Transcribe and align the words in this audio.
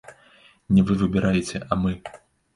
Не 0.77 0.81
вы 0.87 0.97
выбіраеце, 1.03 1.63
а 1.71 1.81
мы. 1.85 1.95